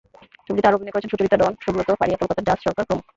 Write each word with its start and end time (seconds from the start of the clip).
ছবিটিতে 0.47 0.67
আরও 0.67 0.77
অভিনয় 0.77 0.93
করেছেন 0.93 1.11
সুচরিতা, 1.11 1.37
ডন, 1.37 1.53
সুব্রত, 1.63 1.89
ফারিয়া, 1.99 2.19
কলকাতার 2.19 2.47
জাস 2.47 2.59
সরকার 2.65 2.83
প্রমুখ। 2.87 3.05